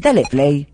[0.00, 0.66] Dale play.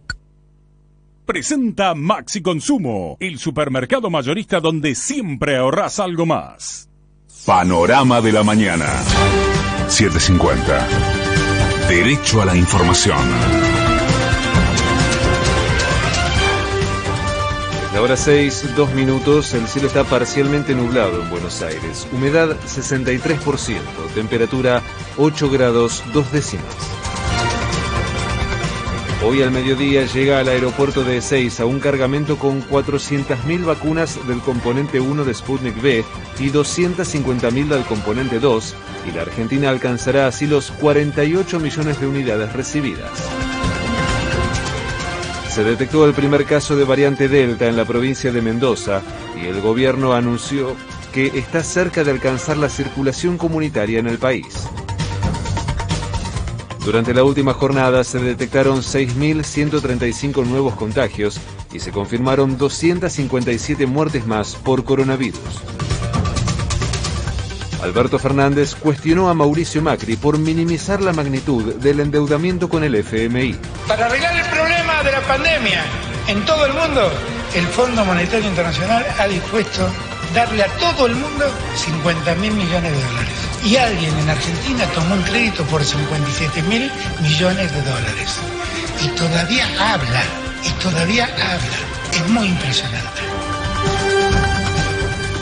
[1.25, 6.89] Presenta Maxi Consumo, el supermercado mayorista donde siempre ahorras algo más.
[7.47, 8.87] Panorama de la mañana.
[9.89, 10.89] 750.
[11.89, 13.19] Derecho a la información.
[17.95, 22.09] La hora 6, 2 minutos, el cielo está parcialmente nublado en Buenos Aires.
[22.11, 23.79] Humedad 63%,
[24.15, 24.83] temperatura
[25.19, 27.02] 8 grados 2 décimas.
[29.25, 34.99] Hoy al mediodía llega al aeropuerto de Ezeiza un cargamento con 400.000 vacunas del componente
[34.99, 36.05] 1 de Sputnik V
[36.41, 38.75] y 250.000 del componente 2,
[39.09, 43.13] y la Argentina alcanzará así los 48 millones de unidades recibidas.
[45.49, 49.03] Se detectó el primer caso de variante Delta en la provincia de Mendoza
[49.41, 50.75] y el gobierno anunció
[51.13, 54.67] que está cerca de alcanzar la circulación comunitaria en el país.
[56.85, 61.41] Durante la última jornada se detectaron 6.135 nuevos contagios
[61.73, 65.41] y se confirmaron 257 muertes más por coronavirus.
[67.83, 73.57] Alberto Fernández cuestionó a Mauricio Macri por minimizar la magnitud del endeudamiento con el FMI.
[73.87, 75.85] Para arreglar el problema de la pandemia
[76.27, 77.11] en todo el mundo,
[77.55, 79.89] el Fondo Monetario Internacional ha dispuesto
[80.35, 81.45] darle a todo el mundo
[81.77, 83.35] 50 mil millones de dólares.
[83.65, 88.39] Y alguien en Argentina tomó un crédito por 57 mil millones de dólares.
[89.03, 90.23] Y todavía habla,
[90.65, 91.79] y todavía habla.
[92.13, 93.52] Es muy impresionante.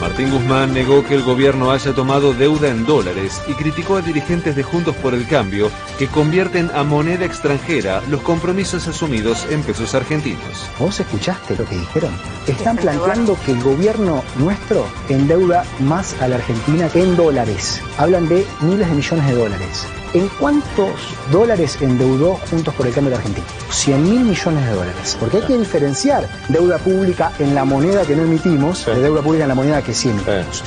[0.01, 4.55] Martín Guzmán negó que el gobierno haya tomado deuda en dólares y criticó a dirigentes
[4.55, 9.93] de Juntos por el Cambio que convierten a moneda extranjera los compromisos asumidos en pesos
[9.93, 10.67] argentinos.
[10.79, 12.11] ¿Vos escuchaste lo que dijeron?
[12.47, 17.79] Están planteando que el gobierno nuestro endeuda más a la Argentina que en dólares.
[17.99, 19.85] Hablan de miles de millones de dólares.
[20.13, 23.45] ¿En cuántos dólares endeudó Juntos por el Cambio de Argentina?
[23.69, 25.17] 100 mil millones de dólares.
[25.17, 29.45] Porque hay que diferenciar deuda pública en la moneda que no emitimos de deuda pública
[29.45, 30.63] en la moneda que sí emitimos.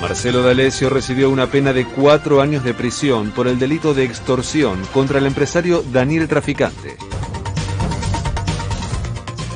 [0.00, 4.80] Marcelo D'Alessio recibió una pena de cuatro años de prisión por el delito de extorsión
[4.94, 6.96] contra el empresario Daniel Traficante.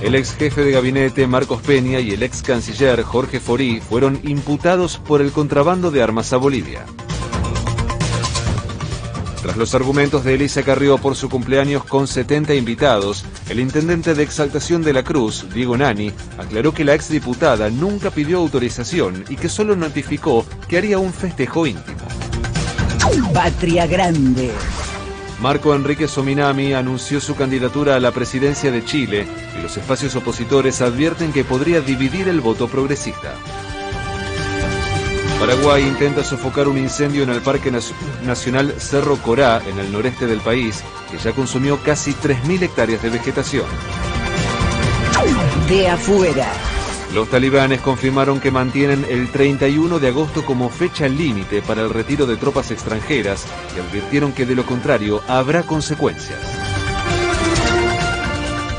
[0.03, 4.98] El ex jefe de gabinete Marcos Peña y el ex canciller Jorge Forí fueron imputados
[4.98, 6.84] por el contrabando de armas a Bolivia.
[9.42, 14.22] Tras los argumentos de Elisa Carrió por su cumpleaños con 70 invitados, el intendente de
[14.22, 19.48] Exaltación de la Cruz, Diego Nani, aclaró que la exdiputada nunca pidió autorización y que
[19.48, 21.98] solo notificó que haría un festejo íntimo.
[23.34, 24.53] Patria Grande.
[25.41, 29.26] Marco Enrique Sominami anunció su candidatura a la presidencia de Chile
[29.59, 33.34] y los espacios opositores advierten que podría dividir el voto progresista.
[35.42, 40.41] Paraguay intenta sofocar un incendio en el Parque Nacional Cerro Corá, en el noreste del
[40.41, 43.66] país, que ya consumió casi 3.000 hectáreas de vegetación.
[45.69, 46.47] De afuera.
[47.12, 52.24] Los talibanes confirmaron que mantienen el 31 de agosto como fecha límite para el retiro
[52.24, 53.44] de tropas extranjeras
[53.76, 56.38] y advirtieron que de lo contrario habrá consecuencias.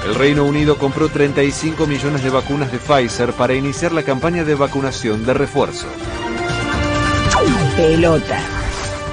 [0.05, 4.55] El Reino Unido compró 35 millones de vacunas de Pfizer para iniciar la campaña de
[4.55, 5.87] vacunación de refuerzo.
[7.75, 8.39] Pelota.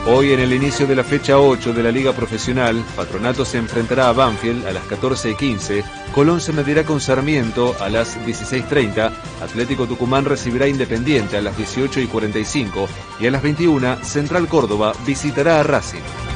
[0.06, 4.08] Hoy en el inicio de la fecha 8 de la Liga Profesional, Patronato se enfrentará
[4.08, 5.82] a Banfield a las 14.15,
[6.12, 9.12] Colón se medirá con Sarmiento a las 16.30,
[9.42, 12.86] Atlético Tucumán recibirá Independiente a las 18.45
[13.20, 16.29] y a las 21 Central Córdoba visitará a Racing.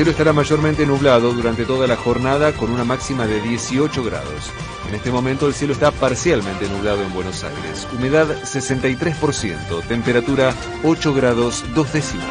[0.00, 4.50] El cielo estará mayormente nublado durante toda la jornada con una máxima de 18 grados.
[4.88, 7.86] En este momento el cielo está parcialmente nublado en Buenos Aires.
[7.94, 12.24] Humedad 63%, temperatura 8 grados 2 décimas.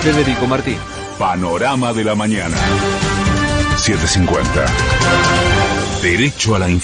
[0.00, 0.78] Federico Martín.
[1.16, 2.56] Panorama de la mañana.
[3.76, 4.66] 750.
[6.02, 6.80] Derecho a la información.